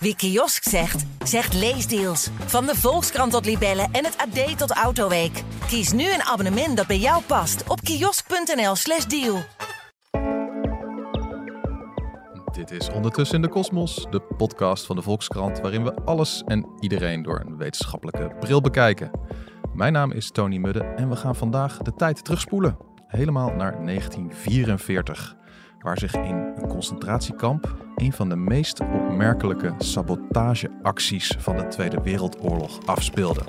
[0.00, 2.30] Wie kiosk zegt, zegt leesdeals.
[2.46, 5.42] Van de Volkskrant tot Libellen en het AD tot Autoweek.
[5.66, 9.38] Kies nu een abonnement dat bij jou past op kiosk.nl/slash deal.
[12.52, 16.66] Dit is Ondertussen in de Kosmos, de podcast van de Volkskrant, waarin we alles en
[16.80, 19.10] iedereen door een wetenschappelijke bril bekijken.
[19.74, 22.76] Mijn naam is Tony Mudde en we gaan vandaag de tijd terugspoelen.
[23.06, 25.36] Helemaal naar 1944,
[25.78, 32.86] waar zich in een concentratiekamp een van de meest opmerkelijke sabotageacties van de Tweede Wereldoorlog
[32.86, 33.42] afspeelde.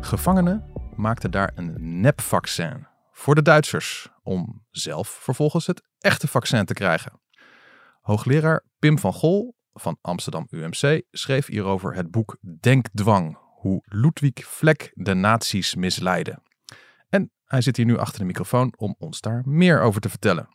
[0.00, 0.64] Gevangenen
[0.96, 7.20] maakten daar een nepvaccin voor de Duitsers om zelf vervolgens het echte vaccin te krijgen.
[8.00, 14.90] Hoogleraar Pim van Gol van Amsterdam UMC schreef hierover het boek Denkdwang, hoe Ludwig Vlek
[14.94, 16.42] de nazi's misleidde.
[17.08, 20.48] En hij zit hier nu achter de microfoon om ons daar meer over te vertellen.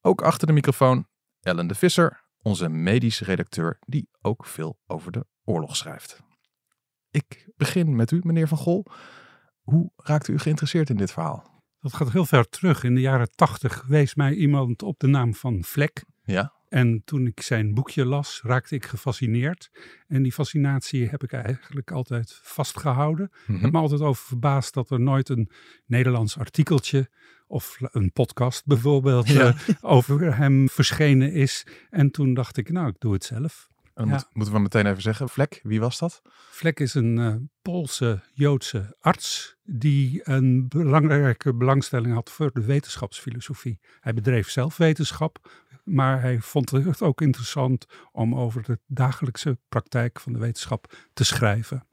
[0.00, 1.06] Ook achter de microfoon
[1.40, 6.20] Ellen de Visser, onze medische redacteur, die ook veel over de oorlog schrijft.
[7.10, 8.86] Ik begin met u, meneer Van Gol.
[9.60, 11.62] Hoe raakte u geïnteresseerd in dit verhaal?
[11.80, 12.84] Dat gaat heel ver terug.
[12.84, 16.04] In de jaren tachtig wees mij iemand op de naam van Vlek.
[16.22, 16.54] Ja.
[16.76, 19.70] En toen ik zijn boekje las, raakte ik gefascineerd.
[20.08, 23.30] En die fascinatie heb ik eigenlijk altijd vastgehouden.
[23.46, 23.54] Mhm.
[23.56, 25.50] Ik heb me altijd over verbaasd dat er nooit een
[25.86, 27.10] Nederlands artikeltje
[27.46, 29.46] of een podcast bijvoorbeeld Ja.
[29.46, 31.66] eh, over hem verschenen is.
[31.90, 33.68] En toen dacht ik, nou, ik doe het zelf.
[33.94, 34.12] En Ja.
[34.12, 36.22] moet- moeten we meteen even zeggen, Vlek, wie was dat?
[36.50, 43.78] Vlek is een eh, Poolse Joodse arts die een belangrijke belangstelling had voor de wetenschapsfilosofie.
[44.00, 50.20] Hij bedreef zelf wetenschap, maar hij vond het ook interessant om over de dagelijkse praktijk
[50.20, 51.86] van de wetenschap te schrijven.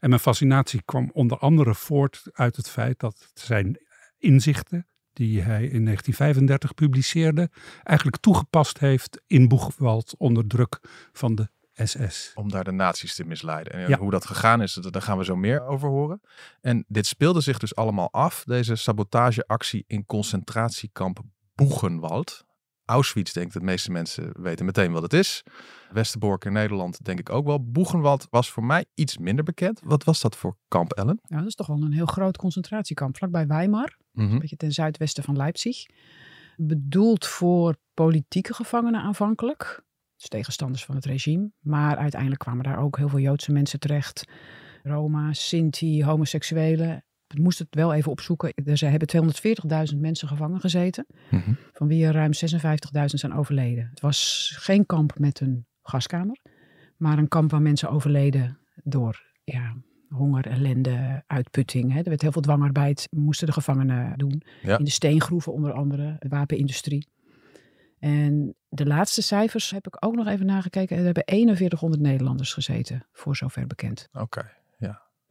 [0.00, 3.78] En mijn fascinatie kwam onder andere voort uit het feit dat zijn
[4.18, 7.50] inzichten, die hij in 1935 publiceerde,
[7.82, 10.80] eigenlijk toegepast heeft in Boegwald onder druk
[11.12, 12.30] van de SS.
[12.34, 13.72] Om daar de nazi's te misleiden.
[13.72, 13.98] En Ja.
[13.98, 16.20] hoe dat gegaan is, daar gaan we zo meer over horen.
[16.60, 21.20] En dit speelde zich dus allemaal af, deze sabotageactie in concentratiekamp
[21.54, 22.44] Boegenwald.
[22.84, 25.42] Auschwitz, denk ik, dat de meeste mensen weten meteen wat het is.
[25.90, 27.70] Westerbork in Nederland, denk ik ook wel.
[27.70, 29.80] Boegenwald was voor mij iets minder bekend.
[29.84, 31.18] Wat was dat voor kamp, Ellen?
[31.22, 33.16] Ja, dat is toch wel een heel groot concentratiekamp.
[33.16, 34.32] Vlakbij Weimar, Mhm.
[34.32, 35.86] een beetje ten zuidwesten van Leipzig.
[36.56, 39.82] Bedoeld voor politieke gevangenen aanvankelijk.
[40.16, 41.50] Dus tegenstanders van het regime.
[41.60, 44.24] Maar uiteindelijk kwamen daar ook heel veel Joodse mensen terecht.
[44.82, 47.04] Roma, Sinti, homoseksuelen.
[47.32, 48.52] Ik moest het wel even opzoeken.
[48.64, 51.06] Er zijn- hebben 240.000 mensen gevangen gezeten.
[51.30, 51.52] Mhm.
[51.72, 53.86] Van wie er ruim 56.000 zijn overleden.
[53.90, 56.38] Het was geen kamp met een gaskamer.
[56.96, 59.76] Maar een kamp waar mensen overleden door ja,
[60.08, 61.92] honger, ellende, uitputting.
[61.92, 61.98] Hè.
[61.98, 64.42] Er werd heel veel dwangarbeid, moesten de gevangenen doen.
[64.62, 64.78] Ja.
[64.78, 67.08] In de steengroeven onder andere, de wapenindustrie.
[67.98, 70.96] En de laatste cijfers heb ik ook nog even nagekeken.
[70.96, 74.08] Er hebben 4100 Nederlanders gezeten, voor zover bekend.
[74.12, 74.50] Oké.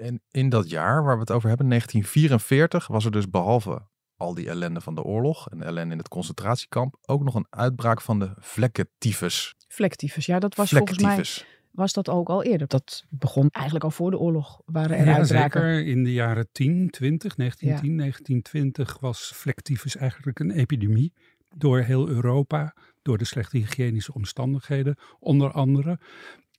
[0.02, 4.34] En in dat jaar waar we het over hebben, 1944, was er dus behalve al
[4.34, 8.20] die ellende van de oorlog en ellende in het concentratiekamp, ook nog een uitbraak van
[8.20, 9.56] de vlekkentyfus.
[9.68, 11.24] Flectiefus, ja, dat was volgens mij
[11.72, 12.68] was dat ook al eerder.
[12.68, 14.62] Dat begon eigenlijk al voor de oorlog.
[14.66, 15.62] Waren er Ja, uitbraken.
[15.62, 15.86] zeker.
[15.88, 21.14] In de jaren 10, 20, 1910, 1920 was flectifus eigenlijk een epidemie.
[21.56, 26.00] Door heel Europa, door de slechte hygiënische omstandigheden, onder andere.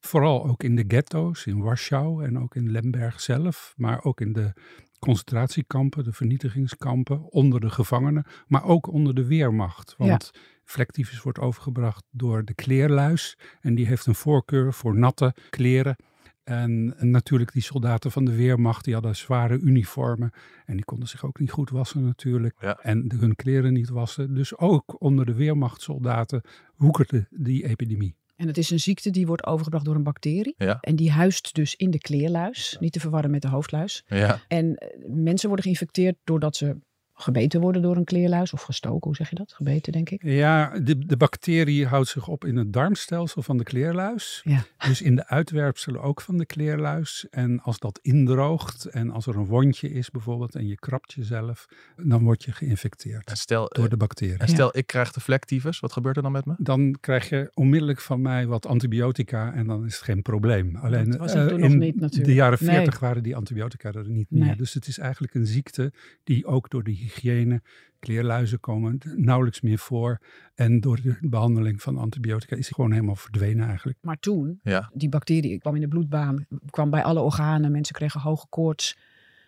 [0.07, 3.75] Vooral ook in de ghetto's, in Warschau en ook in Lemberg zelf.
[3.77, 4.53] Maar ook in de
[4.99, 8.25] concentratiekampen, de vernietigingskampen, onder de gevangenen.
[8.47, 9.95] Maar ook onder de weermacht.
[9.99, 10.31] Want
[10.65, 13.39] flectifus wordt overgebracht door de kleerluis.
[13.61, 15.97] En die heeft een voorkeur voor natte kleren.
[16.45, 20.31] En, en natuurlijk die soldaten van de Weermacht, die hadden zware uniformen.
[20.65, 22.57] En die konden zich ook niet goed wassen natuurlijk.
[22.61, 22.79] Ja.
[22.79, 24.35] En de- hun kleren niet wassen.
[24.35, 26.43] Dus ook onder de Weermachtsoldaten
[26.77, 28.17] woekerde die epidemie.
[28.43, 30.55] En het is een ziekte die wordt overgebracht door een bacterie.
[30.57, 30.79] Ja.
[30.81, 32.77] En die huist dus in de kleerluis.
[32.81, 34.05] Niet te verwarren met de hoofdluis.
[34.07, 36.77] Ja, En eh, mensen worden geïnfecteerd doordat ze
[37.15, 38.53] gebeten worden door een kleerluis.
[38.53, 39.53] Of gestoken, hoe zeg je dat?
[39.53, 40.23] Gebeten, denk ik.
[40.23, 44.41] Ja, de, de bacterie houdt zich op in het darmstelsel van de kleerluis.
[44.45, 44.65] Ja.
[44.89, 47.27] Dus in de uitwerpselen ook van de kleerluis.
[47.31, 51.67] En als dat indroogt en als er een wondje is bijvoorbeeld en je krabt jezelf,
[51.97, 54.37] dan word je en geïnfecteerd stel, door de bacterie.
[54.37, 56.55] en stel ik krijg de vlektyfus, wat gebeurt er dan met me?
[56.59, 60.77] Dan krijg je onmiddellijk van mij wat antibiotica en dan is het geen probleem.
[60.77, 62.29] Alleen Dat was het eh, toen nog in niet natuurlijk.
[62.29, 62.75] de jaren Nee.
[62.77, 64.45] 40 waren die antibiotica er niet meer.
[64.45, 64.57] Nee.
[64.57, 65.93] Dus het is eigenlijk een ziekte
[66.25, 67.63] die ook door de hygiëne,
[67.99, 70.19] kleerluizen komen nauwelijks meer voor.
[70.55, 73.99] En door de behandeling van antibiotica is die gewoon helemaal verdwenen eigenlijk.
[74.01, 77.73] Maar toen, Ja, die bacterie kwam in de bloedbaan, kwam bij alle organen.
[77.73, 78.97] Mensen kregen hoge koorts.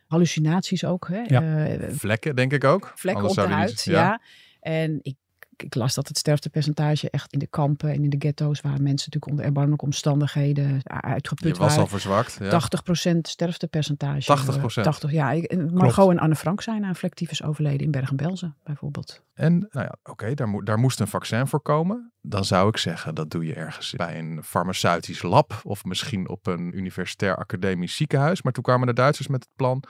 [0.07, 1.09] Hallucinaties ook.
[1.09, 1.23] Hè?
[1.23, 1.67] Ja.
[1.67, 2.93] Eh, Vlekken, denk ik ook.
[2.95, 3.85] vlekken Anders op de huid.
[3.85, 4.21] Ja.
[4.61, 5.17] En ik,
[5.63, 8.91] ik las dat het sterftepercentage echt in de kampen en in de ghetto's waar mensen
[8.91, 11.89] natuurlijk onder erbarmelijke omstandigheden uitgeput Je was al waren.
[11.91, 12.37] verzwakt.
[12.41, 12.51] Ja.
[13.15, 14.27] 80% sterftepercentage.
[14.27, 14.83] 80%?
[14.85, 15.31] 80, ja.
[15.31, 19.23] Ik- Margot en Anne Frank zijn aan flectyfus overleden in Bergen-Belsen bijvoorbeeld.
[19.35, 22.13] En nou ja, oké, daar, moet daar moest een vaccin voor komen.
[22.23, 26.47] Dan zou ik zeggen, dat doe je ergens bij een farmaceutisch lab of misschien op
[26.47, 28.43] een universitair academisch ziekenhuis.
[28.43, 29.83] Maar toen kwamen de Duitsers met het plan,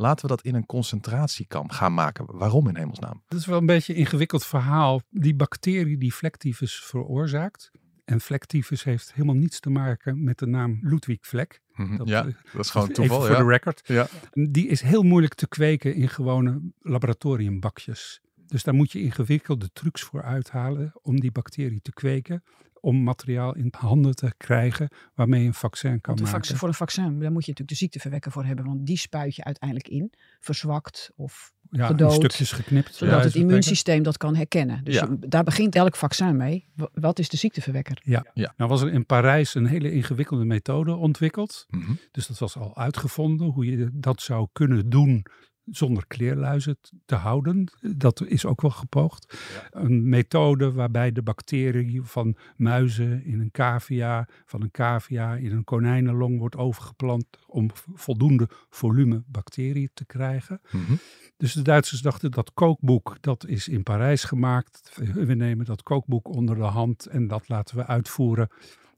[0.00, 2.24] laten we dat in een concentratiekamp gaan maken.
[2.28, 3.22] Waarom in hemelsnaam?
[3.28, 5.00] Dat is wel een beetje een ingewikkeld verhaal.
[5.10, 7.70] Die bacterie die vlektyfus veroorzaakt.
[8.04, 11.60] En vlektyfus heeft helemaal niets te maken met de naam Ludwig Vlek.
[11.74, 13.20] Mhm, Dat, ja, eh, dat is gewoon Even toeval.
[13.20, 13.36] voor Ja.
[13.42, 13.80] de record.
[13.84, 14.06] Ja.
[14.32, 18.20] Die is heel moeilijk te kweken in gewone laboratoriumbakjes.
[18.50, 22.42] Dus daar moet je ingewikkelde trucs voor uithalen om die bacterie te kweken.
[22.82, 26.30] Om materiaal in handen te krijgen waarmee je een vaccin kan maken.
[26.30, 28.64] vaccin, voor een vaccin, daar moet je natuurlijk de ziekteverwekker voor hebben.
[28.64, 32.94] Want die spuit je uiteindelijk in, verzwakt of ja, gedood, stukjes geknipt.
[32.94, 34.84] zodat het immuunsysteem dat kan herkennen.
[34.84, 35.08] Dus Ja.
[35.20, 36.66] je- daar begint elk vaccin mee.
[36.74, 38.00] Wa- Wat is de ziekteverwekker?
[38.04, 38.26] Ja.
[38.34, 38.54] Ja.
[38.56, 41.66] Nou was er in Parijs een hele ingewikkelde methode ontwikkeld.
[41.68, 41.92] Mhm.
[42.10, 45.24] Dus dat was al uitgevonden, hoe je dat zou kunnen doen
[45.64, 47.72] zonder kleerluizen te houden.
[47.96, 49.38] Dat is ook wel gepoogd.
[49.70, 55.64] Een methode waarbij de bacterie van muizen in een cavia, van een cavia in een
[55.64, 60.60] konijnenlong wordt overgeplant om voldoende volume bacteriën te krijgen.
[60.70, 60.94] Mhm.
[61.36, 64.98] Dus de Duitsers dachten dat kookboek, dat is in Parijs gemaakt.
[65.14, 68.48] We nemen dat kookboek onder de hand en dat laten we uitvoeren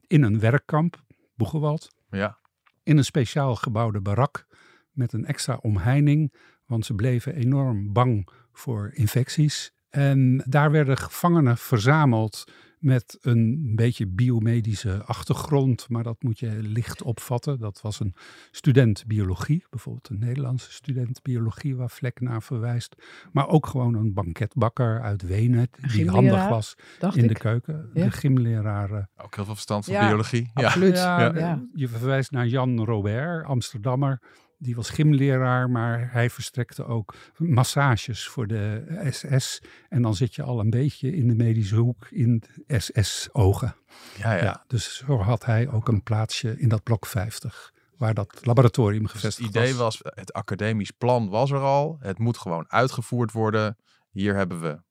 [0.07, 1.03] in een werkkamp,
[1.35, 2.37] Boegewald Ja.
[2.83, 4.45] in een speciaal gebouwde barak
[4.91, 6.33] met een extra omheining,
[6.73, 9.71] want ze bleven enorm bang voor infecties.
[9.89, 12.43] En daar werden gevangenen verzameld
[12.79, 17.59] met een beetje biomedische achtergrond, maar dat moet je licht opvatten.
[17.59, 18.15] Dat was een
[18.51, 22.95] student biologie, bijvoorbeeld een Nederlandse student biologie waar Vlek naar verwijst.
[23.31, 27.27] Maar ook gewoon een banketbakker uit Wenen, die handig was in ik.
[27.27, 27.89] de keuken.
[27.93, 28.03] Ja.
[28.03, 30.51] De gymleraar Ook heel veel verstand van Ja, biologie.
[30.53, 30.65] Ja.
[30.65, 30.97] Absoluut.
[30.97, 31.65] ja, Ja, eh, ja.
[31.73, 34.21] Je verwijst naar Jan Robert, Amsterdammer.
[34.63, 39.61] Die was gymleraar, maar hij verstrekte ook massages voor de SS.
[39.89, 43.75] En dan zit je al een beetje in de medische hoek in SS-ogen.
[44.17, 44.43] Ja, ja.
[44.43, 44.63] Ja.
[44.67, 49.11] dus zo had hij ook een plaatsje in dat blok 50, waar dat laboratorium Dus
[49.11, 51.97] het gevestigd idee was, het academisch plan was er al.
[51.99, 53.77] Het moet gewoon uitgevoerd worden.
[54.11, 54.81] Hier hebben we,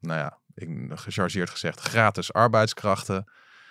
[0.00, 3.24] nou ja, ik, gechargeerd gezegd, gratis arbeidskrachten.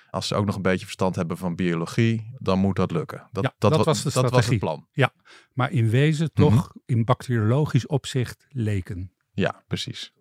[0.09, 3.27] Als ze ook nog een beetje verstand hebben van biologie, dan moet dat lukken.
[3.31, 4.87] Dat, Ja, dat, dat wa- was de dat was het plan.
[5.53, 6.43] Maar in wezen Mhm.
[6.49, 9.11] toch in bacteriologisch opzicht leken.
[9.33, 10.13] Ja, precies.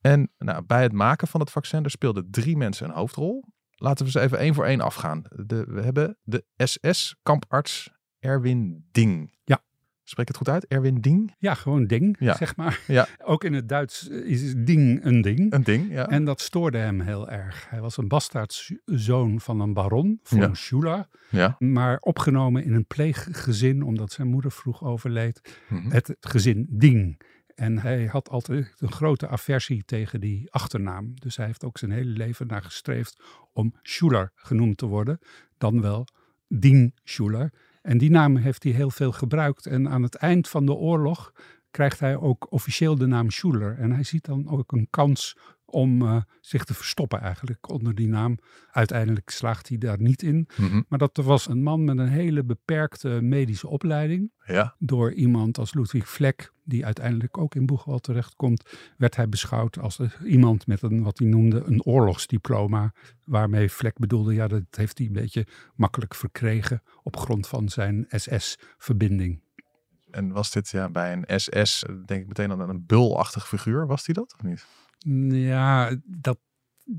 [0.00, 3.44] En nou, bij het maken van het vaccin, er speelden drie mensen een hoofdrol.
[3.70, 5.22] Laten we ze even één voor één afgaan.
[5.46, 9.34] De, we hebben de SS-kamparts Erwin Ding.
[9.44, 9.64] Ja.
[10.08, 10.66] Spreek het goed uit?
[10.66, 11.34] Erwin Ding?
[11.38, 12.34] Ja, gewoon ding, Ja.
[12.36, 12.80] zeg maar.
[12.86, 13.06] Ja.
[13.24, 15.52] Ook in het Duits is ding een ding.
[15.52, 16.08] Een ding, ja.
[16.08, 17.66] En dat stoorde hem heel erg.
[17.70, 20.54] Hij was een bastaardzoon van een baron, von Ja.
[20.54, 21.56] Schula, ja.
[21.58, 25.58] maar opgenomen in een pleeggezin omdat zijn moeder vroeg overleed.
[25.68, 25.90] Mhm.
[25.90, 27.20] Het gezin Ding.
[27.54, 31.12] En hij had altijd een grote aversie tegen die achternaam.
[31.14, 33.22] Dus hij heeft ook zijn hele leven naar gestreefd
[33.52, 35.18] om Schuler genoemd te worden.
[35.58, 36.06] Dan wel
[36.48, 37.52] Ding Schuler.
[37.86, 39.66] En die naam heeft hij heel veel gebruikt.
[39.66, 41.32] En aan het eind van de oorlog
[41.70, 43.78] krijgt hij ook officieel de naam Schuler.
[43.78, 48.08] En hij ziet dan ook een kans om eh, zich te verstoppen eigenlijk onder die
[48.08, 48.38] naam.
[48.70, 50.48] Uiteindelijk slaagt hij daar niet in.
[50.56, 50.82] Mhm.
[50.88, 54.74] Maar dat was een man met een hele beperkte medische opleiding ja.
[54.78, 58.62] door iemand als Ludwig Vlek, die uiteindelijk ook in Boegwald terechtkomt,
[58.96, 62.92] werd hij beschouwd als iemand met een, wat hij noemde, een oorlogsdiploma.
[63.24, 68.06] Waarmee Vlek bedoelde, ja, dat heeft hij een beetje makkelijk verkregen op grond van zijn
[68.08, 69.44] SS-verbinding.
[70.10, 73.86] En was dit ja, bij een SS, denk ik meteen aan een bulachtig figuur.
[73.86, 74.66] Was die dat of niet?
[75.28, 76.38] Ja, dat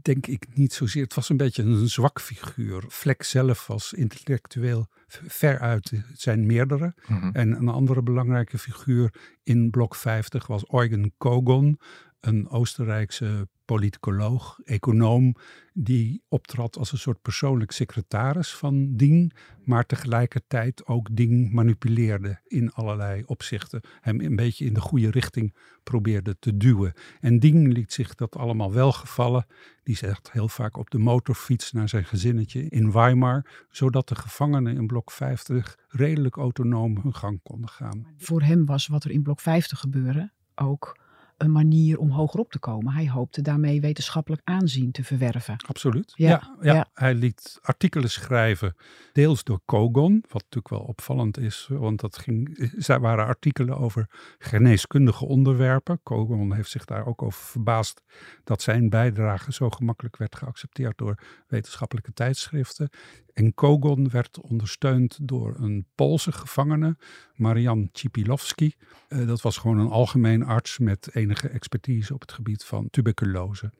[0.01, 1.03] denk ik niet zozeer.
[1.03, 2.83] Het was een beetje een zwak figuur.
[2.87, 6.93] Vlek zelf was intellectueel veruit zijn meerdere.
[7.07, 7.29] Mhm.
[7.33, 11.79] En een andere belangrijke figuur in blok 50 was Eugen Kogon,
[12.19, 15.35] een Oostenrijkse politicoloog, econoom,
[15.73, 19.33] die optrad als een soort persoonlijk secretaris van Ding,
[19.63, 23.81] maar tegelijkertijd ook Ding manipuleerde in allerlei opzichten.
[24.01, 26.93] Hem een beetje in de goede richting probeerde te duwen.
[27.19, 29.45] En Ding liet zich dat allemaal wel gevallen.
[29.83, 34.75] Die zegt heel vaak op de motorfiets naar zijn gezinnetje in Weimar, zodat de gevangenen
[34.75, 38.07] in blok 50 redelijk autonoom hun gang konden gaan.
[38.17, 41.05] Voor hem was wat er in blok 50 gebeurde ook
[41.37, 42.93] een manier om hogerop te komen.
[42.93, 45.55] Hij hoopte daarmee wetenschappelijk aanzien te verwerven.
[45.67, 46.13] Absoluut.
[46.15, 46.89] Ja, Ja, ja, ja.
[46.93, 48.75] Hij liet artikelen schrijven,
[49.11, 54.07] deels door Kogon, wat natuurlijk wel opvallend is, want dat ging, zij waren artikelen over
[54.37, 55.99] geneeskundige onderwerpen.
[56.03, 58.03] Kogon heeft zich daar ook over verbaasd
[58.43, 61.17] dat zijn bijdrage zo gemakkelijk werd geaccepteerd door
[61.47, 62.89] wetenschappelijke tijdschriften.
[63.33, 66.97] En Kogon werd ondersteund door een Poolse gevangene,
[67.33, 68.73] Marian Cipilowski.
[69.07, 73.71] Eh, dat was gewoon een algemeen arts met enige expertise op het gebied van tuberculose.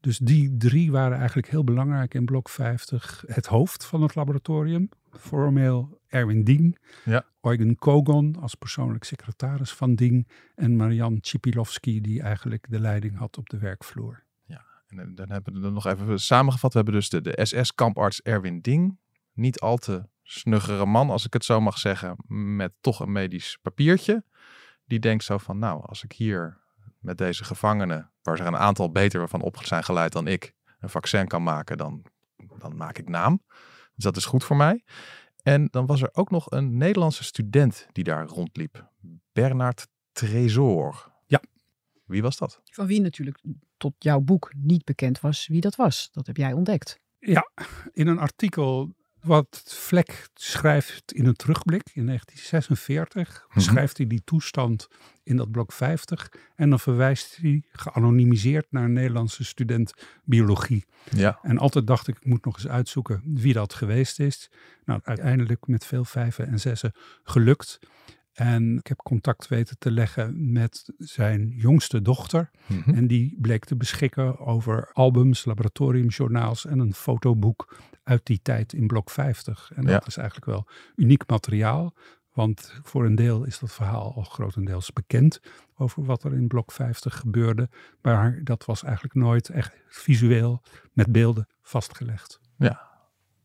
[0.00, 3.24] Dus die drie waren eigenlijk heel belangrijk in blok 50.
[3.26, 6.76] Het hoofd van het laboratorium, formeel Erwin Dien.
[7.04, 7.24] Ja.
[7.40, 10.26] Eugen Kogon als persoonlijk secretaris van Dien.
[10.54, 14.22] En Marian Cipilowski die eigenlijk de leiding had op de werkvloer.
[14.96, 16.72] En dan hebben we er nog even samengevat.
[16.72, 18.98] We hebben dus de, de SS-kamparts Erwin Ding.
[19.32, 22.16] Niet al te snuggere man, als ik het zo mag zeggen.
[22.56, 24.24] Met toch een medisch papiertje.
[24.84, 26.60] Die denkt zo van, nou, als ik hier
[26.98, 30.88] met deze gevangenen, waar er een aantal beter van op zijn geleid dan ik, een
[30.88, 32.02] vaccin kan maken, dan,
[32.58, 33.42] dan maak ik naam.
[33.94, 34.84] Dus dat is goed voor mij.
[35.42, 38.90] En dan was er ook nog een Nederlandse student die daar rondliep.
[39.32, 41.12] Bernard Tresor.
[41.26, 41.40] Ja.
[42.04, 42.60] Wie was dat?
[42.64, 43.40] Van wie natuurlijk
[43.76, 46.08] tot jouw boek niet bekend was wie dat was.
[46.12, 47.00] Dat heb jij ontdekt.
[47.18, 47.50] Ja,
[47.92, 48.94] in een artikel
[49.24, 53.54] wat Vlek schrijft in een terugblik in 1946, Mhm.
[53.54, 54.88] beschrijft hij die toestand
[55.22, 59.92] in dat blok 50 en dan verwijst hij geanonimiseerd naar een Nederlandse student
[60.24, 60.84] biologie.
[61.10, 61.38] Ja.
[61.42, 64.50] En altijd dacht ik, ik moet nog eens uitzoeken wie dat geweest is.
[64.84, 67.78] Nou, uiteindelijk met veel vijven en zessen gelukt.
[68.34, 72.50] En ik heb contact weten te leggen met zijn jongste dochter.
[72.66, 72.94] Mhm.
[72.94, 78.86] En die bleek te beschikken over albums, laboratoriumjournaals en een fotoboek uit die tijd in
[78.86, 79.70] blok 50.
[79.74, 80.06] En dat Ja.
[80.06, 81.94] is eigenlijk wel uniek materiaal.
[82.32, 85.40] Want voor een deel is dat verhaal al grotendeels bekend
[85.76, 87.68] over wat er in blok 50 gebeurde.
[88.02, 90.62] Maar dat was eigenlijk nooit echt visueel
[90.92, 92.40] met beelden vastgelegd.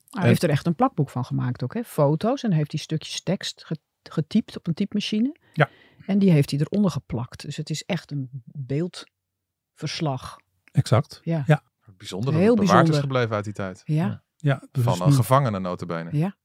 [0.10, 1.74] Hij heeft er echt een plakboek van gemaakt ook.
[1.74, 1.84] Hè?
[1.84, 3.66] Foto's en heeft hij stukjes tekst
[4.04, 5.36] getypt op een typemachine.
[5.54, 5.70] Ja.
[6.06, 7.42] En die heeft hij eronder geplakt.
[7.42, 10.38] Dus het is echt een beeldverslag.
[10.72, 11.22] Exact.
[11.24, 11.44] Ja.
[11.48, 11.64] Ja.
[11.98, 13.82] Bijzonder dat Heel het bewaard is gebleven uit die tijd.
[13.86, 14.24] Ja.
[14.36, 16.10] Ja, dus Van een gevangene notabene.
[16.18, 16.38] Ja.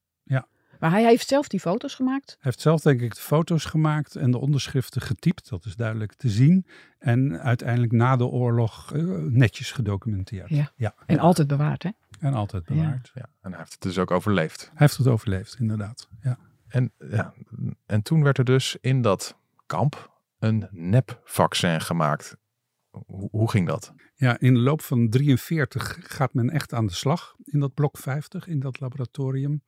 [0.79, 2.29] Maar hij heeft zelf die foto's gemaakt.
[2.29, 5.49] Hij heeft zelf denk ik de foto's gemaakt en de onderschriften getypt.
[5.49, 6.65] Dat is duidelijk te zien.
[6.99, 10.49] En uiteindelijk na de oorlog eh, netjes gedocumenteerd.
[10.49, 10.71] Ja.
[10.75, 10.95] ja.
[11.05, 11.89] En altijd bewaard, hè?
[12.19, 13.11] En altijd bewaard.
[13.13, 14.61] Ja, en hij heeft het dus ook overleefd.
[14.61, 16.09] Hij heeft het overleefd, inderdaad.
[16.21, 16.37] Ja.
[16.75, 17.33] En, ja,
[17.85, 22.37] en toen werd er dus in dat kamp een nepvaccin gemaakt.
[22.89, 23.93] Hoe, hoe ging dat?
[24.15, 27.97] ja, in de loop van 43 gaat men echt aan de slag in dat blok
[27.97, 29.63] 50, in dat laboratorium.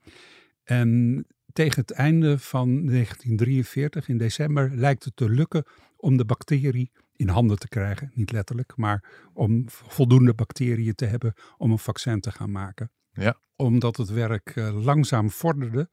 [0.64, 5.64] En tegen het einde van 1943, in december, lijkt het te lukken
[5.96, 8.12] om de bacterie in handen te krijgen.
[8.14, 12.92] Niet letterlijk, maar om voldoende bacteriën te hebben om een vaccin te gaan maken.
[13.12, 13.40] Ja.
[13.56, 15.90] Omdat het werk eh, langzaam vorderde,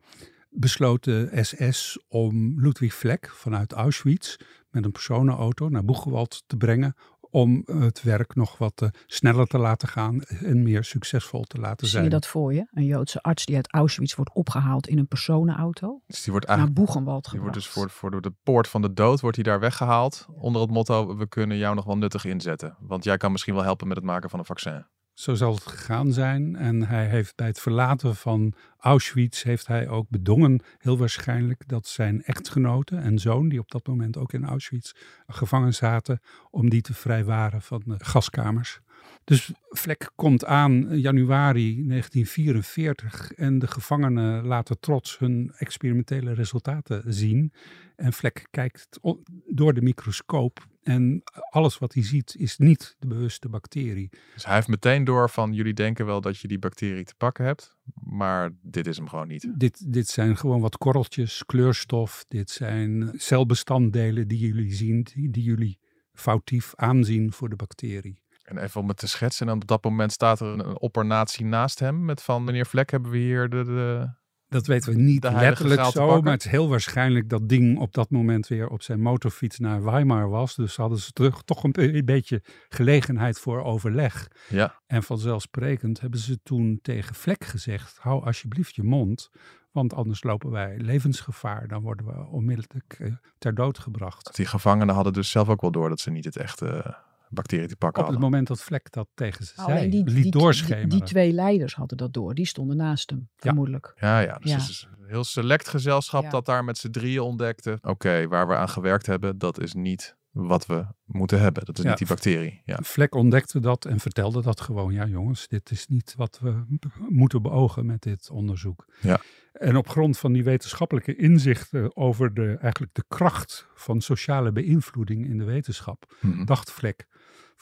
[0.55, 4.37] besloot de SS om Ludwig Vlek vanuit Auschwitz
[4.71, 6.95] met een personenauto naar Boegewald te brengen
[7.35, 11.79] om het werk nog wat eh, sneller te laten gaan en meer succesvol te laten
[11.87, 12.05] Zie zijn.
[12.05, 12.67] je dat voor je?
[12.71, 16.01] Een Joodse arts die uit Auschwitz wordt opgehaald in een personenauto.
[16.07, 17.55] Dus die wordt Naar Boegenwald die gebracht.
[17.55, 20.27] wordt dus voor, voor door de poort van de dood wordt hij daar weggehaald.
[20.35, 22.77] Onder het motto, we kunnen jou nog wel nuttig inzetten.
[22.81, 24.87] Want jij kan misschien wel helpen met het maken van een vaccin.
[25.15, 26.57] Zo zal het gegaan zijn.
[26.57, 31.87] En hij heeft bij het verlaten van Auschwitz heeft hij ook bedongen, heel waarschijnlijk, dat
[31.87, 34.93] zijn echtgenote en zoon, die op dat moment ook in Auschwitz
[35.27, 38.81] gevangen zaten, om die te vrijwaren van de gaskamers.
[39.25, 47.53] Dus Vlek komt aan januari 1944 en de gevangenen laten trots hun experimentele resultaten zien.
[47.97, 48.99] En Vlek kijkt
[49.47, 54.11] door de microscoop en alles wat hij ziet is niet de bewuste bacterie.
[54.35, 57.45] Dus hij heeft meteen door van, jullie denken wel dat je die bacterie te pakken
[57.45, 57.77] hebt.
[57.95, 59.53] Maar dit is hem gewoon niet.
[59.57, 62.25] Dit, dit zijn gewoon wat korreltjes, kleurstof.
[62.29, 65.79] Dit zijn celbestanddelen die jullie zien, die, die jullie
[66.13, 68.23] foutief aanzien voor de bacterie.
[68.43, 69.49] En even om het te schetsen.
[69.49, 72.05] En op dat moment staat er een, oppernatie naast hem.
[72.05, 73.65] Met van, meneer Vlek hebben we hier de...
[73.65, 74.23] de...
[74.55, 78.11] Dat weten we niet letterlijk zo, maar het is heel waarschijnlijk dat ding op dat
[78.11, 80.55] moment weer op zijn motorfiets naar Weimar was.
[80.55, 84.29] Dus hadden ze terug toch een be- beetje gelegenheid voor overleg.
[84.49, 89.31] Ja, En vanzelfsprekend hebben ze toen tegen Vlek gezegd: hou alsjeblieft je mond,
[89.71, 91.69] want anders lopen wij levensgevaar.
[91.69, 94.37] Dan worden we onmiddellijk eh, ter dood gebracht.
[94.37, 96.97] die gevangenen hadden dus zelf ook wel door dat ze niet het echte
[97.35, 100.15] bacterie te pakken Op het moment dat Vlek dat tegen ze Alleen zei, die, liet
[100.15, 100.89] die, die, doorschemeren.
[100.89, 102.35] die twee leiders hadden dat door.
[102.35, 103.93] Die stonden naast hem, vermoedelijk.
[103.97, 104.39] Ja, ja.
[104.39, 104.57] Dus Ja.
[104.57, 106.31] het is een heel select gezelschap Ja.
[106.31, 107.79] dat daar met z'n drieën ontdekte.
[107.83, 111.65] Oké, waar we aan gewerkt hebben, dat is niet wat we moeten hebben.
[111.65, 111.89] Dat is Ja.
[111.89, 112.63] niet die bacterie.
[112.65, 112.79] Ja.
[112.83, 114.93] Vlek ontdekte dat en vertelde dat gewoon.
[114.93, 116.65] Ja, jongens, dit is niet wat we
[117.09, 118.87] moeten beogen met dit onderzoek.
[119.01, 119.21] Ja.
[119.53, 125.27] En op grond van die wetenschappelijke inzichten over de, eigenlijk de kracht van sociale beïnvloeding
[125.27, 126.45] in de wetenschap, Mhm.
[126.45, 127.07] dacht Vlek.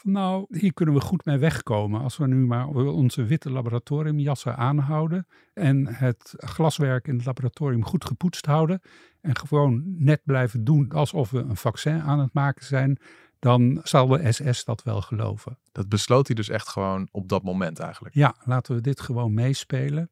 [0.03, 4.57] Van nou, hier kunnen we goed mee wegkomen als we nu maar onze witte laboratoriumjassen
[4.57, 8.81] aanhouden en het glaswerk in het laboratorium goed gepoetst houden
[9.21, 12.97] en gewoon net blijven doen alsof we een vaccin aan het maken zijn,
[13.39, 15.57] dan zal de SS dat wel geloven.
[15.71, 18.15] Dat besloot hij dus echt gewoon op dat moment eigenlijk.
[18.15, 20.09] Ja, laten we dit gewoon meespelen.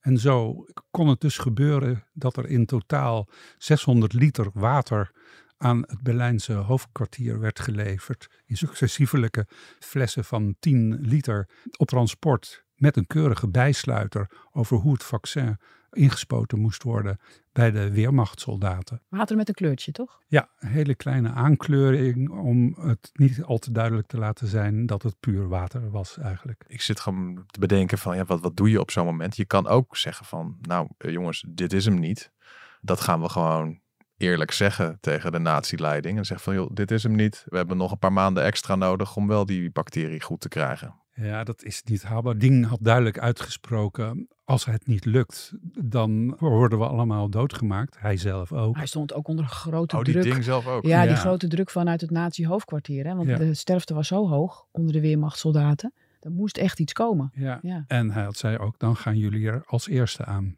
[0.00, 3.28] En zo kon het dus gebeuren dat er in totaal
[3.58, 5.10] 600 liter water
[5.60, 8.28] aan het Berlijnse hoofdkwartier werd geleverd.
[8.46, 9.46] In successievelijke
[9.78, 15.58] flessen van 10 liter op transport met een keurige bijsluiter over hoe het vaccin
[15.92, 17.20] ingespoten moest worden
[17.52, 19.02] bij de weermachtssoldaten.
[19.08, 20.20] Water met een kleurtje, toch?
[20.26, 25.02] Ja, een hele kleine aankleuring om het niet al te duidelijk te laten zijn dat
[25.02, 26.64] het puur water was eigenlijk.
[26.66, 29.36] Ik zit gewoon te bedenken van, ja, wat, wat doe je op zo'n moment?
[29.36, 32.32] Je kan ook zeggen van, nou eh, jongens, dit is hem niet.
[32.80, 33.80] Dat gaan we gewoon
[34.20, 36.18] eerlijk zeggen tegen de nazi-leiding.
[36.18, 37.44] En zeggen van, joh, dit is hem niet.
[37.48, 40.94] We hebben nog een paar maanden extra nodig om wel die bacterie goed te krijgen.
[41.14, 42.38] Ja, dat is niet haalbaar.
[42.38, 45.52] Ding had duidelijk uitgesproken, als het niet lukt,
[45.84, 47.96] dan worden we allemaal doodgemaakt.
[47.98, 48.76] Hij zelf ook.
[48.76, 50.24] Hij stond ook onder grote Oh, die druk.
[50.32, 50.84] ding zelf ook.
[50.84, 53.06] Ja, die grote druk vanuit het nazi-hoofdkwartier.
[53.06, 53.14] Hè?
[53.14, 53.36] Want Ja.
[53.36, 55.92] de sterfte was zo hoog onder de weermachtssoldaten.
[56.20, 57.30] Er moest echt iets komen.
[57.34, 57.58] Ja.
[57.62, 57.84] Ja.
[57.86, 60.56] En hij had zei ook, dan gaan jullie er als eerste aan.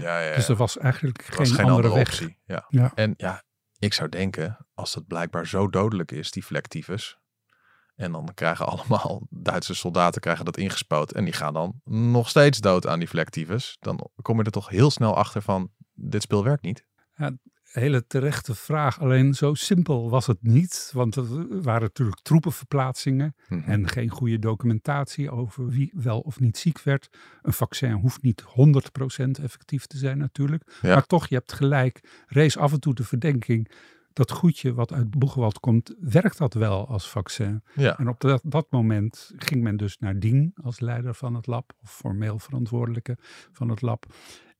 [0.00, 0.34] Ja, ja, ja.
[0.34, 2.08] Dus er was eigenlijk Er geen, was geen andere, andere weg.
[2.08, 2.38] optie.
[2.44, 2.64] Ja.
[2.68, 2.92] Ja.
[2.94, 3.42] En ja,
[3.78, 7.20] ik zou denken, als dat blijkbaar zo dodelijk is, die vlektyfus.
[7.94, 11.16] En dan krijgen allemaal Duitse soldaten krijgen dat ingespoten.
[11.16, 13.76] En die gaan dan nog steeds dood aan die vlektyfus.
[13.80, 16.86] Dan kom je er toch heel snel achter van, dit speel werkt niet.
[17.72, 19.00] Hele terechte vraag.
[19.00, 20.90] Alleen zo simpel was het niet.
[20.94, 23.34] Want er waren natuurlijk troepenverplaatsingen.
[23.48, 23.70] Mhm.
[23.70, 27.08] En geen goede documentatie over wie wel of niet ziek werd.
[27.42, 30.78] Een vaccin hoeft niet 100% effectief te zijn natuurlijk.
[30.82, 30.94] Ja.
[30.94, 32.00] Maar toch, je hebt gelijk.
[32.26, 33.70] Rees af en toe de verdenking.
[34.12, 37.62] Dat goedje wat uit Boegewald komt, werkt dat wel als vaccin?
[37.74, 37.98] ja.
[37.98, 41.72] En op dat, dat moment ging men dus naar Dien als leider van het lab.
[41.82, 43.16] Of formeel verantwoordelijke
[43.52, 44.06] van het lab.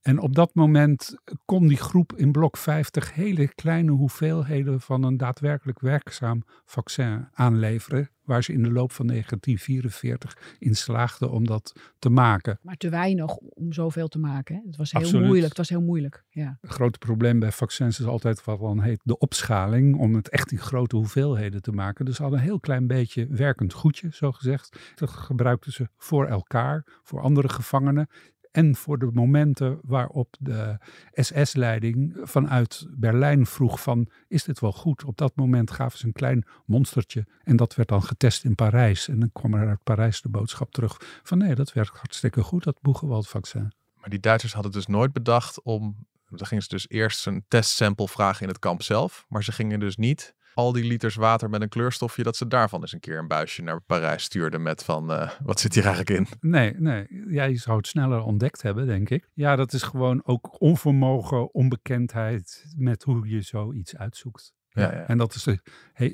[0.03, 5.17] En op dat moment kon die groep in blok 50 hele kleine hoeveelheden van een
[5.17, 8.09] daadwerkelijk werkzaam vaccin aanleveren.
[8.23, 12.59] Waar ze in de loop van 1944 in slaagden om dat te maken.
[12.61, 14.55] Maar te weinig om zoveel te maken.
[14.55, 14.61] Hè?
[14.65, 15.25] Het was heel Absoluut.
[15.25, 15.47] moeilijk.
[15.47, 16.23] Het was heel moeilijk.
[16.29, 16.57] Ja.
[16.61, 19.97] Het grote probleem bij vaccins is altijd wat dan heet de opschaling.
[19.97, 22.05] Om het echt in grote hoeveelheden te maken.
[22.05, 24.93] Dus ze hadden een heel klein beetje werkend goedje, zo gezegd.
[24.95, 28.07] Dat gebruikten ze voor elkaar, voor andere gevangenen.
[28.53, 30.77] En voor de momenten waarop de
[31.11, 35.03] SS-leiding vanuit Berlijn vroeg van, is dit wel goed?
[35.03, 39.07] Op dat moment gaven ze een klein monstertje en dat werd dan getest in Parijs.
[39.07, 42.63] En dan kwam er uit Parijs de boodschap terug van, nee, dat werkt hartstikke goed,
[42.63, 43.73] dat Boegewald-vaccin.
[43.99, 46.07] Maar die Duitsers hadden dus nooit bedacht om.
[46.29, 49.25] Dan gingen ze dus eerst een testsample vragen in het kamp zelf.
[49.29, 52.23] Maar ze gingen dus niet al die liters water met een kleurstofje.
[52.23, 54.61] dat ze daarvan eens een keer een buisje naar Parijs stuurden.
[54.61, 55.11] met van.
[55.11, 56.49] eh, wat zit hier eigenlijk in?
[56.49, 57.07] Nee, nee.
[57.27, 59.29] Jij zou het sneller ontdekt hebben, denk ik.
[59.33, 64.53] Ja, dat is gewoon ook onvermogen, onbekendheid met hoe je zoiets uitzoekt.
[64.69, 65.07] Ja, ja.
[65.07, 65.47] En dat is,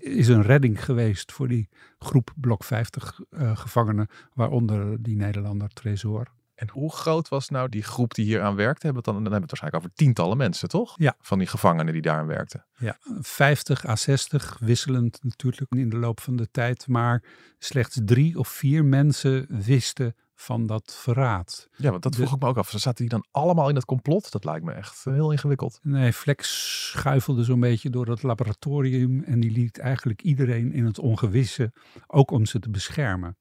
[0.02, 6.28] is een redding geweest voor die groep blok 50 eh, gevangenen, waaronder die Nederlander Tresor.
[6.60, 8.86] En hoe groot was nou die groep die hier aan werkte?
[8.86, 10.94] Hebben we dan, dan hebben we het waarschijnlijk over tientallen mensen, toch?
[10.98, 11.16] Ja.
[11.22, 12.66] Van die gevangenen die daar aan werkten.
[12.78, 17.24] Ja, 50 à 60, wisselend natuurlijk in de loop van de tijd, maar
[17.58, 21.68] slechts drie of vier mensen wisten van dat verraad.
[21.76, 22.70] Ja, want dat vroeg De- ik me ook af.
[22.70, 24.32] Zaten die dan allemaal in het complot?
[24.32, 25.80] Dat lijkt me echt eh, heel ingewikkeld.
[25.82, 26.48] Nee, Flex
[26.90, 31.72] schuifelde zo'n beetje door het laboratorium en die liet eigenlijk iedereen in het ongewisse,
[32.08, 33.38] ook om ze te beschermen.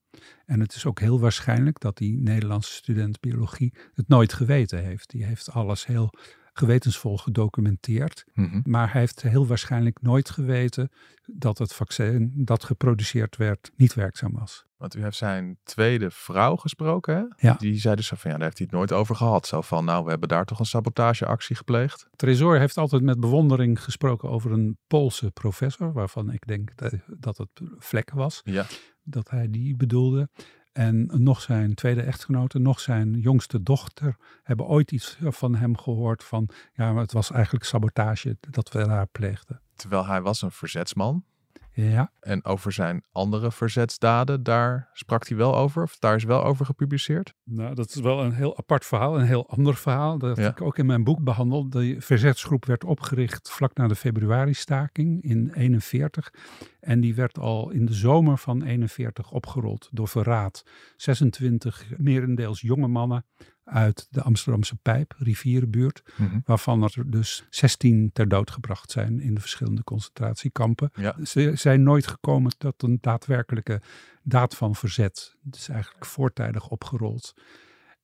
[0.47, 5.11] En het is ook heel waarschijnlijk dat die Nederlandse student biologie het nooit geweten heeft.
[5.11, 6.11] Die heeft alles heel
[6.53, 8.25] gewetensvol gedocumenteerd.
[8.35, 8.61] Mhm.
[8.65, 10.91] Maar hij heeft heel waarschijnlijk nooit geweten
[11.27, 14.67] dat het vaccin dat geproduceerd werd niet werkzaam was.
[14.77, 17.49] Want u heeft zijn tweede vrouw gesproken, hè?
[17.49, 17.55] Ja.
[17.55, 19.47] Die zei dus zo van, ja, daar heeft hij het nooit over gehad.
[19.47, 22.09] Zo van, nou, we hebben daar toch een sabotageactie gepleegd.
[22.17, 27.39] Tresor heeft altijd met bewondering gesproken over een Poolse professor, waarvan ik denk dat- dat
[27.39, 28.41] het Vlek was.
[28.45, 28.67] Ja.
[29.11, 30.29] Dat hij die bedoelde.
[30.73, 36.25] En nog zijn tweede echtgenote, nog zijn jongste dochter hebben ooit iets van hem gehoord
[36.25, 39.61] van, ja, maar het was eigenlijk sabotage dat we daar pleegden.
[39.75, 41.25] Terwijl hij was een verzetsman.
[41.81, 45.83] Ja, En over zijn andere verzetsdaden, daar sprak hij wel over.
[45.83, 47.35] Of daar is wel over gepubliceerd.
[47.45, 50.19] nou, dat is wel een heel apart verhaal, een heel ander verhaal.
[50.19, 50.43] Dat Ja.
[50.43, 51.73] heb ik ook in mijn boek behandeld.
[51.73, 56.33] De verzetsgroep werd opgericht vlak na de februari-staking in 41.
[56.81, 60.63] En die werd al in de zomer van 41 opgerold door verraad.
[60.97, 63.25] 26 merendeels jonge mannen
[63.69, 66.03] uit de Amsterdamse Pijp, rivierenbuurt.
[66.17, 66.39] Mhm.
[66.45, 70.91] Waarvan er dus 16 ter dood gebracht zijn in de verschillende concentratiekampen.
[70.95, 71.17] Ja.
[71.25, 73.81] Ze zijn nooit gekomen tot een daadwerkelijke
[74.23, 75.37] daad van verzet.
[75.45, 77.35] Het is eigenlijk voortijdig opgerold.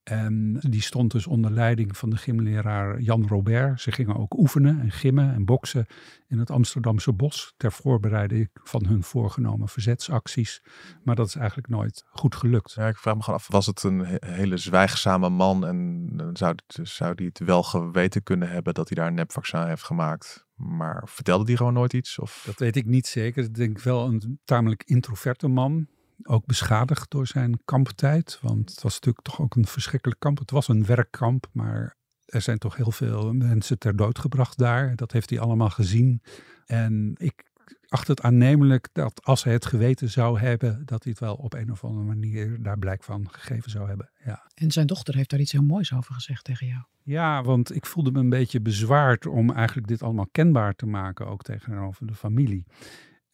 [0.04, 3.80] En die stond dus onder leiding van de gymleraar Jan Robert.
[3.80, 5.86] Ze gingen ook oefenen en gimmen en boksen
[6.28, 10.62] in het Amsterdamse bos ter voorbereiding van hun voorgenomen verzetsacties.
[11.02, 12.72] Maar dat is eigenlijk nooit goed gelukt.
[12.72, 16.26] Ja, ik vraag me gewoon af, was het een he- hele zwijgzame man en eh,
[16.32, 20.46] zou, zou die het wel geweten kunnen hebben dat hij daar een nepvaccin heeft gemaakt?
[20.54, 22.18] Maar vertelde die gewoon nooit iets?
[22.18, 22.42] Of...
[22.46, 23.44] Dat weet ik niet zeker.
[23.44, 25.86] Ik denk wel een tamelijk introverte man.
[26.26, 28.38] Ook beschadigd door zijn kamptijd.
[28.42, 30.38] Want het was natuurlijk toch ook een verschrikkelijk kamp.
[30.38, 34.96] Het was een werkkamp, maar er zijn toch heel veel mensen ter dood gebracht daar.
[34.96, 36.22] Dat heeft hij allemaal gezien.
[36.66, 37.52] En ik
[37.88, 41.54] acht het aannemelijk dat als hij het geweten zou hebben, dat hij het wel op
[41.54, 44.10] een of andere manier daar blijk van gegeven zou hebben.
[44.24, 44.50] Ja.
[44.54, 46.82] En zijn dochter heeft daar iets heel moois over gezegd tegen jou.
[47.02, 51.26] Ja, want ik voelde me een beetje bezwaard om eigenlijk dit allemaal kenbaar te maken,
[51.26, 52.64] ook tegenover de familie.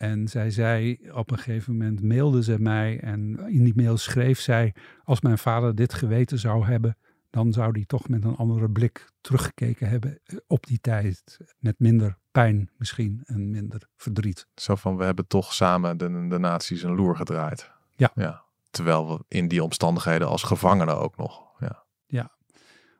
[0.01, 4.41] En zij zei op een gegeven moment, mailde ze mij en in die mail schreef
[4.41, 6.97] zij, als mijn vader dit geweten zou hebben,
[7.31, 11.37] dan zou hij toch met een andere blik teruggekeken hebben op die tijd.
[11.59, 14.47] Met minder pijn misschien en minder verdriet.
[14.55, 17.71] Zo van, we hebben toch samen de, de nazi's een loer gedraaid.
[17.97, 18.11] Ja.
[18.15, 18.43] ja.
[18.71, 21.49] Terwijl we in die omstandigheden als gevangenen ook nog.
[21.59, 21.85] Ja.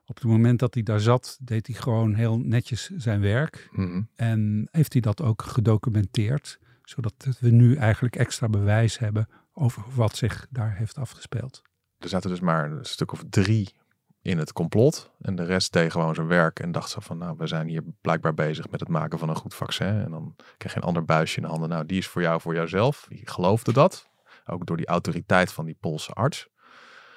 [0.05, 3.69] Op het moment dat hij daar zat, deed hij gewoon heel netjes zijn werk.
[3.71, 4.01] Mhm.
[4.15, 6.59] En heeft hij dat ook gedocumenteerd,
[6.91, 11.61] zodat we nu eigenlijk extra bewijs hebben over wat zich daar heeft afgespeeld.
[11.97, 13.73] Er zaten dus maar een stuk of drie
[14.21, 15.11] in het complot.
[15.21, 17.83] En de rest deed gewoon zijn werk en dacht zo van, nou, we zijn hier
[18.01, 20.01] blijkbaar bezig met het maken van een goed vaccin.
[20.03, 21.69] En dan kreeg je een ander buisje in de handen.
[21.69, 23.05] Nou, die is voor jou, voor jouzelf.
[23.09, 24.09] Je geloofde dat.
[24.45, 26.49] Ook door die autoriteit van die Poolse arts.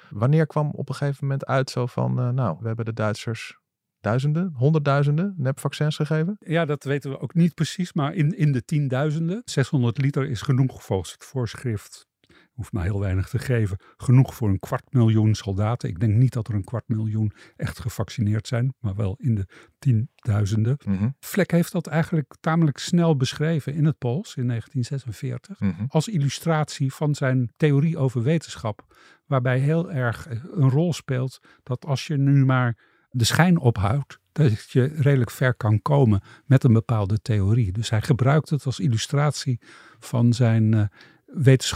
[0.09, 3.57] Wanneer kwam op een gegeven moment uit zo van, eh, nou, we hebben de Duitsers
[4.05, 6.37] duizenden, honderdduizenden nepvaccins gegeven?
[6.39, 9.41] Ja, dat weten we ook niet precies, maar in, in de tienduizenden.
[9.45, 12.07] 600 liter is genoeg volgens het voorschrift.
[12.51, 13.77] Hoeft maar heel weinig te geven.
[13.97, 15.89] Genoeg voor een kwart miljoen soldaten.
[15.89, 19.47] Ik denk niet dat er een kwart miljoen echt gevaccineerd zijn, maar wel in de
[19.79, 20.77] tienduizenden.
[20.85, 25.59] Mhm, Vlek heeft dat eigenlijk tamelijk snel beschreven in het Pools in 1946.
[25.59, 25.85] mhm.
[25.87, 28.95] als illustratie van zijn theorie over wetenschap.
[29.25, 32.77] Waarbij heel erg een rol speelt dat als je nu maar
[33.17, 37.71] de schijn ophoudt, dat je redelijk ver kan komen met een bepaalde theorie.
[37.71, 39.59] Dus hij gebruikt het als illustratie
[39.99, 40.83] van zijn eh,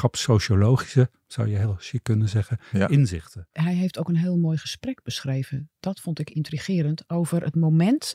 [0.09, 2.87] wetenschapssociologische, zou je heel chic kunnen zeggen, Ja.
[2.87, 3.47] inzichten.
[3.51, 5.69] Hij heeft ook een heel mooi gesprek beschreven.
[5.79, 8.13] Dat vond ik intrigerend over het moment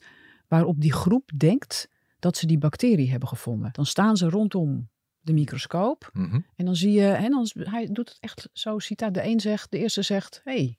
[0.48, 3.68] waarop die groep denkt dat ze die bacterie hebben gevonden.
[3.72, 4.88] Dan staan ze rondom
[5.20, 6.40] de microscoop Mhm.
[6.56, 9.40] en dan zie je, en dan, hij doet het echt zo, ziet daar, de een
[9.40, 10.78] zegt, de eerste zegt, hé, hey,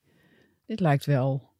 [0.65, 1.53] dit lijkt wel.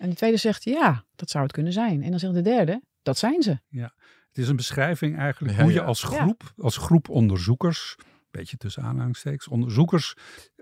[0.00, 2.02] En de tweede zegt, ja, dat zou het kunnen zijn.
[2.02, 3.58] En dan zegt de derde, dat zijn ze.
[4.28, 5.84] Het is een beschrijving eigenlijk Ja, hoe je ja.
[5.84, 6.08] als Ja.
[6.08, 10.14] groep, als groep onderzoekers, een beetje tussen aanhalingstekens, onderzoekers,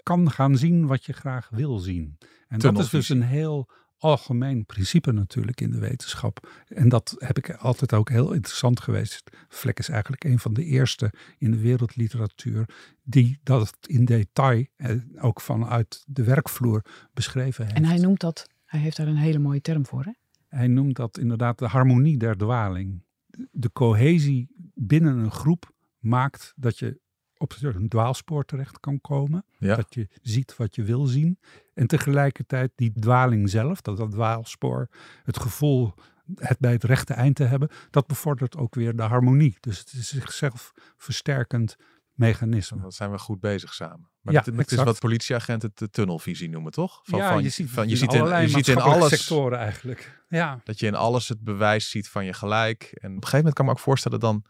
[0.03, 2.18] kan gaan zien wat je graag wil zien.
[2.48, 6.51] En dat is dus een heel algemeen principe natuurlijk in de wetenschap.
[6.68, 9.31] En dat heb ik altijd ook heel interessant geweest.
[9.48, 12.68] Vlek is eigenlijk een van de eerste in de wereldliteratuur
[13.03, 17.77] die dat in detail, eh, ook vanuit de werkvloer, beschreven heeft.
[17.77, 20.12] En hij noemt dat, hij heeft daar een hele mooie term voor, hè?
[20.48, 23.02] Hij noemt dat inderdaad de harmonie der dwaling.
[23.50, 27.00] De cohesie binnen een groep maakt dat je
[27.37, 29.44] op een dwaalspoor terecht kan komen.
[29.59, 29.76] Ja.
[29.76, 31.38] Dat je ziet wat je wil zien.
[31.74, 34.88] En tegelijkertijd die dwaling zelf, dat, dat dwaalspoor,
[35.24, 35.94] het gevoel
[36.35, 39.57] het bij het rechte eind te hebben, dat bevordert ook weer de harmonie.
[39.61, 41.76] Dus het is zichzelf versterkend
[42.18, 42.81] mechanisme.
[42.81, 44.11] Dan zijn we goed bezig samen.
[44.20, 47.00] Maar Ja, het, het is wat politieagenten de tunnelvisie noemen, toch?
[47.02, 49.59] Van, ja, van, je ziet, van, je in ziet in, je ziet in alles sectoren
[49.59, 50.22] eigenlijk.
[50.28, 52.83] Ja, dat je in alles het bewijs ziet van je gelijk.
[52.83, 54.44] En op een gegeven moment kan ik me ook voorstellen dan,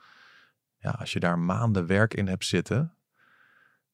[0.78, 2.97] ja, als je daar maanden werk in hebt zitten,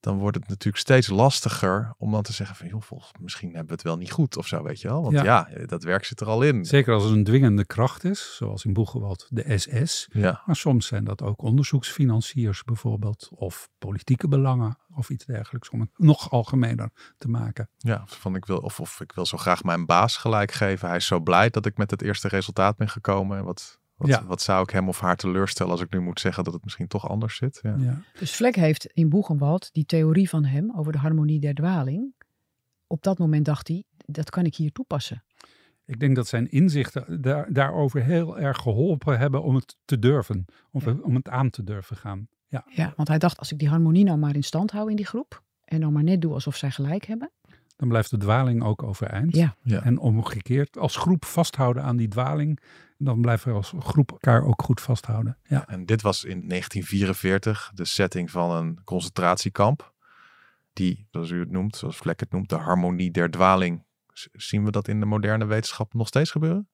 [0.05, 3.67] dan wordt het natuurlijk steeds lastiger om dan te zeggen van, joh, volgens, misschien hebben
[3.67, 5.03] we het wel niet goed of zo, weet je wel.
[5.03, 5.23] Want Ja.
[5.25, 6.65] ja, dat werk zit er al in.
[6.65, 10.09] zeker als het een dwingende kracht is, zoals in Boegewald de SS.
[10.13, 15.81] Ja, Maar soms zijn dat ook onderzoeksfinanciers bijvoorbeeld, of politieke belangen of iets dergelijks, om
[15.81, 17.69] het nog algemener te maken.
[17.79, 20.89] ja van ik wil, of, of ik wil zo graag mijn baas gelijk geven.
[20.89, 23.39] Hij is zo blij dat ik met het eerste resultaat ben gekomen.
[23.39, 23.79] En wat,
[24.11, 24.27] wat, Ja.
[24.27, 26.87] wat zou ik hem of haar teleurstellen als ik nu moet zeggen dat het misschien
[26.87, 27.59] toch anders zit?
[27.63, 27.75] Ja.
[27.79, 28.03] Ja.
[28.19, 32.15] Dus Vlek heeft in Boegenwald die theorie van hem over de harmonie der dwaling.
[32.87, 35.25] Op dat moment dacht hij, dat kan ik hier toepassen.
[35.87, 40.45] Ik denk dat zijn inzichten daar, daarover heel erg geholpen hebben om het te durven,
[40.71, 40.95] om, Ja.
[41.03, 42.29] om het aan te durven gaan.
[42.49, 42.65] Ja.
[42.71, 45.07] ja, want hij dacht, als ik die harmonie nou maar in stand hou in die
[45.07, 45.43] groep.
[45.65, 47.31] En nou maar net doe alsof zij gelijk hebben.
[47.77, 49.37] Dan blijft de dwaling ook overeind.
[49.37, 49.57] Ja.
[49.63, 49.83] Ja.
[49.83, 52.61] En omgekeerd, als groep vasthouden aan die dwaling,
[52.99, 55.39] dan blijven we als groep elkaar ook goed vasthouden.
[55.45, 55.69] Ja.
[55.69, 59.93] En dit was in 1944 de setting van een concentratiekamp.
[60.73, 63.85] Die, zoals u het noemt, zoals Vlek het noemt, de harmonie der dwaling.
[64.33, 66.69] Zien we dat in de moderne wetenschap nog steeds gebeuren?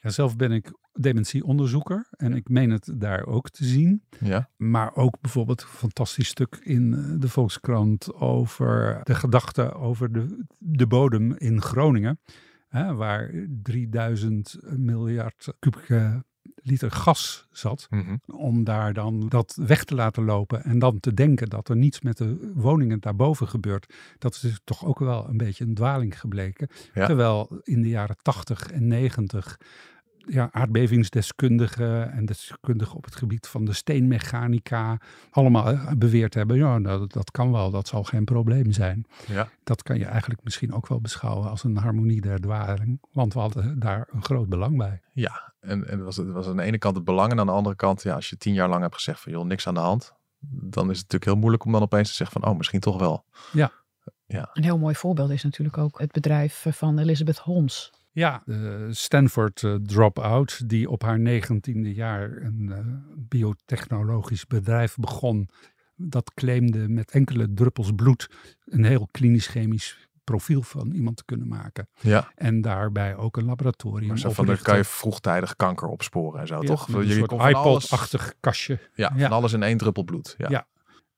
[0.00, 4.02] Ja, zelf ben ik dementieonderzoeker en ik meen het daar ook te zien.
[4.20, 4.50] Ja.
[4.56, 10.44] Maar ook bijvoorbeeld een fantastisch stuk in eh, de Volkskrant over de gedachte over de,
[10.58, 12.20] de bodem in Groningen.
[12.76, 13.30] Hè, waar
[13.62, 16.24] 3000 miljard kubieke
[16.62, 17.86] liter gas zat.
[17.90, 18.16] Mhm.
[18.26, 22.00] Om daar dan dat weg te laten lopen en dan te denken dat er niets
[22.00, 23.94] met de woningen daarboven gebeurt.
[24.18, 26.68] Dat is dus toch ook wel een beetje een dwaling gebleken.
[26.94, 27.06] Ja.
[27.06, 29.58] Terwijl in de jaren 80 en 90
[30.26, 34.98] ja, aardbevingsdeskundigen en deskundigen op het gebied van de steenmechanica
[35.30, 39.06] allemaal beweerd hebben, ja, nou, dat, dat kan wel, dat zal geen probleem zijn.
[39.26, 39.48] Ja.
[39.64, 43.40] Dat kan je eigenlijk misschien ook wel beschouwen als een harmonie der dwaling, want we
[43.40, 45.00] hadden daar een groot belang bij.
[45.12, 47.46] Ja, en, en het was, het was aan de ene kant het belang en aan
[47.46, 49.74] de andere kant, ja, als je tien jaar lang hebt gezegd van joh, niks aan
[49.74, 50.12] de hand,
[50.48, 52.98] dan is het natuurlijk heel moeilijk om dan opeens te zeggen van oh, misschien toch
[52.98, 53.24] wel.
[54.52, 57.92] Een heel mooi voorbeeld is natuurlijk ook het bedrijf van Elizabeth Holmes.
[58.16, 62.78] Ja, de Stanford eh, Dropout, die op haar negentiende jaar een eh,
[63.28, 65.48] biotechnologisch bedrijf begon.
[65.96, 68.30] Dat claimde met enkele druppels bloed
[68.64, 71.88] een heel klinisch-chemisch profiel van iemand te kunnen maken.
[72.00, 76.40] Ja, En daarbij ook een laboratorium maar zo van dan kan je vroegtijdig kanker opsporen
[76.40, 76.88] en zo, Ja, toch?
[76.88, 78.78] een soort van alles- iPod-achtig kastje.
[78.94, 79.28] Ja, Ja.
[79.28, 80.34] van alles in één druppel bloed.
[80.38, 80.48] Ja.
[80.50, 80.66] Ja.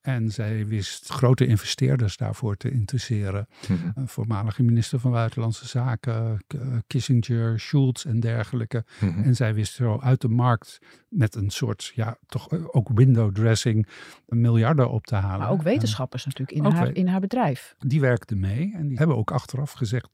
[0.09, 3.49] En zij wist grote investeerders daarvoor te interesseren.
[3.69, 3.91] Mhm.
[3.95, 6.55] Een voormalige minister van Buitenlandse Zaken, K-
[6.87, 8.85] Kissinger, Schulz en dergelijke.
[9.01, 9.23] Mhm.
[9.23, 13.87] En zij wist zo uit de markt met een soort, ja, toch ook window dressing,
[14.27, 15.39] miljarden op te halen.
[15.39, 17.75] Maar ook En wetenschappers natuurlijk in, Ook haar, we- in haar bedrijf.
[17.79, 20.09] die werkte mee en die hebben ook achteraf gezegd,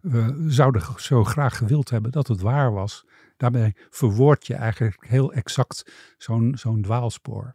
[0.00, 3.04] we zouden zo graag gewild hebben dat het waar was.
[3.36, 7.54] Daarbij verwoord je eigenlijk heel exact zo'n zo'n dwaalspoor.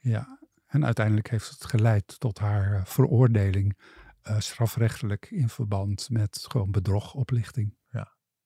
[0.00, 0.38] Ja,
[0.74, 3.78] en uiteindelijk heeft het geleid tot haar eh, veroordeling
[4.22, 7.76] eh, strafrechtelijk in verband met gewoon bedrog, oplichting.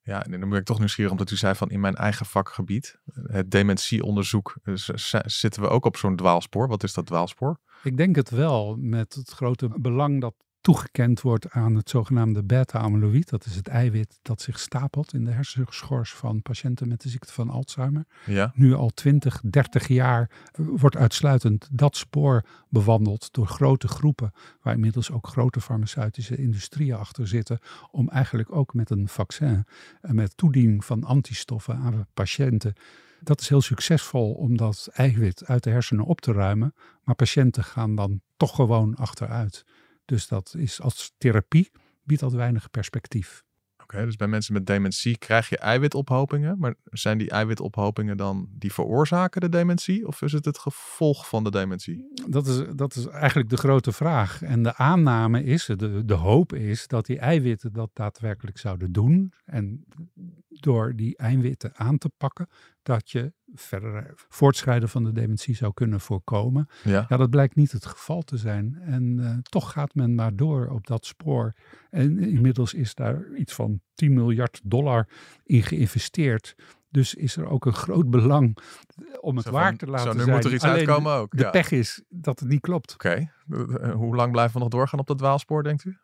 [0.03, 3.01] Ja, en dan ben ik toch nieuwsgierig omdat u zei van in mijn eigen vakgebied,
[3.13, 6.69] het dementieonderzoek, eh, z- z- zitten we ook op zo'n dwaalspoor.
[6.69, 7.61] Wat is dat dwaalspoor?
[7.83, 10.35] Ik denk het wel, met het grote belang dat
[10.69, 13.29] toegekend wordt aan het zogenaamde beta-amyloïd.
[13.29, 17.33] Dat is het eiwit dat zich stapelt in de hersenschors van patiënten met de ziekte
[17.33, 18.07] van Alzheimer.
[18.27, 24.33] Ja, Nu al 20, 30 jaar eh, wordt uitsluitend dat spoor bewandeld door grote groepen,
[24.63, 27.59] waar inmiddels ook grote farmaceutische industrieën achter zitten,
[27.91, 29.65] om eigenlijk ook met een vaccin,
[30.01, 32.73] en met toediening van antistoffen aan patiënten.
[33.21, 37.65] Dat is heel succesvol om dat eiwit uit de hersenen op te ruimen, maar patiënten
[37.65, 39.65] gaan dan toch gewoon achteruit.
[40.09, 41.71] Dus dat is als therapie
[42.03, 43.45] biedt dat weinig perspectief.
[43.83, 44.05] oké.
[44.05, 46.59] dus bij mensen met dementie krijg je eiwitophopingen.
[46.59, 50.07] Maar zijn die eiwitophopingen dan die veroorzaken de dementie?
[50.07, 52.13] Of is het het gevolg van de dementie?
[52.29, 54.43] Dat is, dat is eigenlijk de grote vraag.
[54.43, 59.33] En de aanname is, de, de hoop is, dat die eiwitten dat daadwerkelijk zouden doen.
[59.45, 59.85] En
[60.49, 62.49] door die eiwitten aan te pakken,
[62.89, 66.69] dat je verder voortschrijden van de dementie zou kunnen voorkomen.
[66.85, 68.79] Ja, Ja, dat blijkt niet het geval te zijn.
[68.81, 71.53] En eh, toch gaat men maar door op dat spoor.
[71.91, 75.09] En inmiddels is daar iets van 10 miljard dollar
[75.45, 76.55] in geïnvesteerd.
[76.91, 78.59] Dus is er ook een groot belang
[79.21, 80.35] om het Zo waar van, te laten zo, nu zijn.
[80.35, 81.37] moet er iets Alleen uitkomen ook.
[81.37, 81.51] De ja.
[81.51, 82.93] pech is dat het niet klopt.
[82.95, 83.09] Oké,
[83.49, 85.97] Eh, hoe lang blijven we nog doorgaan op dat dwaalspoor, denkt u?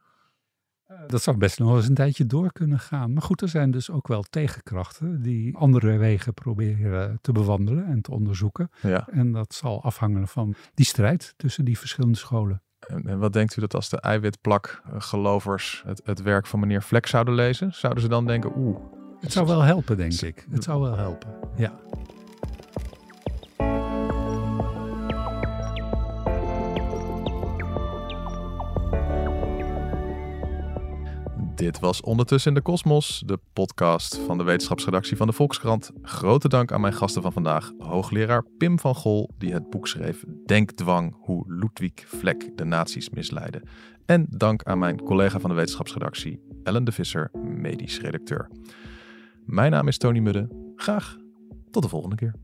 [1.07, 3.13] Dat zou best nog eens een tijdje door kunnen gaan.
[3.13, 8.01] Maar goed, er zijn dus ook wel tegenkrachten die andere wegen proberen te bewandelen en
[8.01, 8.71] te onderzoeken.
[8.81, 9.09] Ja.
[9.11, 12.63] En dat zal afhangen van die strijd tussen die verschillende scholen.
[12.87, 17.35] En, wat denkt u dat als de eiwitplak-gelovers het, het werk van meneer Vlek zouden
[17.35, 17.75] lezen?
[17.75, 18.79] Zouden ze dan denken, oeh,
[19.21, 20.47] Het zou wel helpen, denk ik.
[20.51, 21.73] Het zou wel helpen, ja.
[31.65, 35.91] Dit was Ondertussen in de Kosmos, de podcast van de wetenschapsredactie van de Volkskrant.
[36.03, 40.25] Grote dank aan mijn gasten van vandaag, hoogleraar Pim van Gol, die het boek schreef
[40.47, 43.63] Denkdwang, hoe Ludwig Vlek de nazi's misleidde.
[44.07, 48.51] En dank aan mijn collega van de wetenschapsredactie, Ellen de Visser, medisch redacteur.
[49.45, 50.73] Mijn naam is Tony Mudde.
[50.77, 51.17] Graag
[51.71, 52.44] tot de volgende keer.